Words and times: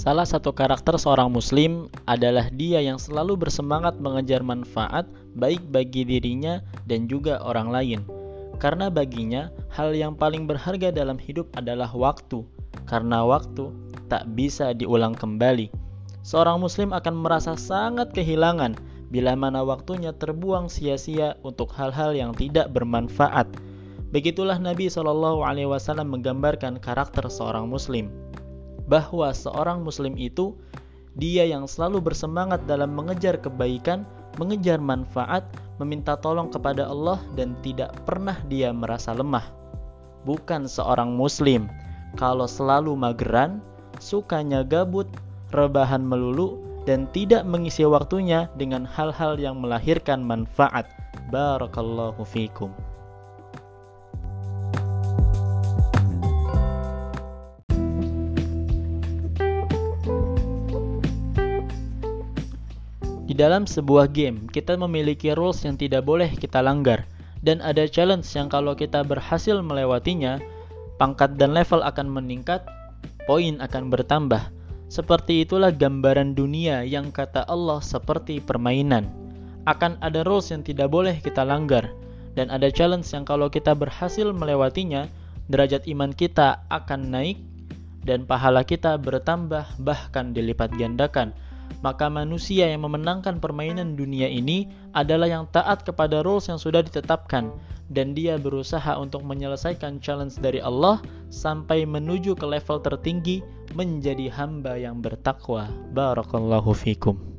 Salah 0.00 0.24
satu 0.24 0.56
karakter 0.56 0.96
seorang 0.96 1.28
muslim 1.28 1.92
adalah 2.08 2.48
dia 2.56 2.80
yang 2.80 2.96
selalu 2.96 3.36
bersemangat 3.36 4.00
mengejar 4.00 4.40
manfaat 4.40 5.04
baik 5.36 5.60
bagi 5.68 6.08
dirinya 6.08 6.64
dan 6.88 7.04
juga 7.04 7.36
orang 7.44 7.68
lain. 7.68 8.00
Karena 8.56 8.88
baginya 8.88 9.52
hal 9.68 9.92
yang 9.92 10.16
paling 10.16 10.48
berharga 10.48 10.88
dalam 10.88 11.20
hidup 11.20 11.52
adalah 11.52 11.92
waktu. 11.92 12.48
Karena 12.88 13.28
waktu 13.28 13.68
tak 14.08 14.24
bisa 14.32 14.72
diulang 14.72 15.12
kembali. 15.12 15.68
Seorang 16.24 16.64
muslim 16.64 16.96
akan 16.96 17.20
merasa 17.20 17.52
sangat 17.60 18.16
kehilangan 18.16 18.80
bila 19.12 19.36
mana 19.36 19.60
waktunya 19.60 20.16
terbuang 20.16 20.72
sia-sia 20.72 21.36
untuk 21.44 21.76
hal-hal 21.76 22.16
yang 22.16 22.32
tidak 22.32 22.72
bermanfaat. 22.72 23.52
Begitulah 24.16 24.56
Nabi 24.56 24.88
Shallallahu 24.88 25.44
Alaihi 25.44 25.68
Wasallam 25.68 26.08
menggambarkan 26.08 26.80
karakter 26.80 27.28
seorang 27.28 27.68
muslim 27.68 28.08
bahwa 28.90 29.30
seorang 29.30 29.86
muslim 29.86 30.18
itu 30.18 30.58
dia 31.14 31.46
yang 31.46 31.70
selalu 31.70 32.10
bersemangat 32.10 32.66
dalam 32.66 32.90
mengejar 32.90 33.38
kebaikan, 33.38 34.02
mengejar 34.34 34.82
manfaat, 34.82 35.46
meminta 35.78 36.18
tolong 36.18 36.50
kepada 36.50 36.90
Allah 36.90 37.22
dan 37.38 37.54
tidak 37.62 37.94
pernah 38.02 38.34
dia 38.50 38.74
merasa 38.74 39.14
lemah. 39.14 39.46
Bukan 40.26 40.66
seorang 40.66 41.14
muslim 41.14 41.70
kalau 42.18 42.50
selalu 42.50 42.98
mageran, 42.98 43.62
sukanya 44.02 44.66
gabut, 44.66 45.06
rebahan 45.54 46.02
melulu 46.02 46.58
dan 46.88 47.06
tidak 47.14 47.46
mengisi 47.46 47.86
waktunya 47.86 48.50
dengan 48.58 48.82
hal-hal 48.82 49.38
yang 49.38 49.62
melahirkan 49.62 50.24
manfaat. 50.24 50.88
Barakallahu 51.30 52.26
fikum. 52.26 52.74
Di 63.30 63.38
dalam 63.38 63.62
sebuah 63.62 64.10
game, 64.10 64.50
kita 64.50 64.74
memiliki 64.74 65.30
rules 65.30 65.62
yang 65.62 65.78
tidak 65.78 66.02
boleh 66.02 66.34
kita 66.34 66.58
langgar, 66.58 67.06
dan 67.46 67.62
ada 67.62 67.86
challenge 67.86 68.26
yang 68.34 68.50
kalau 68.50 68.74
kita 68.74 69.06
berhasil 69.06 69.54
melewatinya, 69.62 70.42
pangkat 70.98 71.38
dan 71.38 71.54
level 71.54 71.78
akan 71.86 72.10
meningkat, 72.10 72.66
poin 73.30 73.62
akan 73.62 73.86
bertambah. 73.86 74.50
Seperti 74.90 75.46
itulah 75.46 75.70
gambaran 75.70 76.34
dunia 76.34 76.82
yang 76.82 77.14
kata 77.14 77.46
Allah 77.46 77.78
seperti 77.78 78.42
permainan. 78.42 79.06
Akan 79.62 79.94
ada 80.02 80.26
rules 80.26 80.50
yang 80.50 80.66
tidak 80.66 80.90
boleh 80.90 81.22
kita 81.22 81.46
langgar, 81.46 81.86
dan 82.34 82.50
ada 82.50 82.66
challenge 82.66 83.06
yang 83.14 83.22
kalau 83.22 83.46
kita 83.46 83.78
berhasil 83.78 84.26
melewatinya, 84.34 85.06
derajat 85.46 85.86
iman 85.86 86.10
kita 86.10 86.66
akan 86.66 87.14
naik, 87.14 87.38
dan 88.02 88.26
pahala 88.26 88.66
kita 88.66 88.98
bertambah 88.98 89.70
bahkan 89.78 90.34
dilipat 90.34 90.74
gandakan 90.74 91.30
maka 91.80 92.10
manusia 92.10 92.68
yang 92.68 92.82
memenangkan 92.84 93.38
permainan 93.38 93.94
dunia 93.94 94.26
ini 94.26 94.66
adalah 94.92 95.30
yang 95.30 95.46
taat 95.54 95.86
kepada 95.86 96.20
rules 96.26 96.50
yang 96.50 96.58
sudah 96.58 96.82
ditetapkan 96.82 97.54
dan 97.90 98.14
dia 98.14 98.38
berusaha 98.38 98.98
untuk 98.98 99.26
menyelesaikan 99.26 99.98
challenge 99.98 100.38
dari 100.38 100.62
Allah 100.62 101.02
sampai 101.30 101.86
menuju 101.86 102.38
ke 102.38 102.46
level 102.46 102.78
tertinggi 102.82 103.42
menjadi 103.74 104.30
hamba 104.30 104.78
yang 104.78 105.02
bertakwa. 105.02 105.70
Barakallahu 105.94 106.74
fikum. 106.74 107.29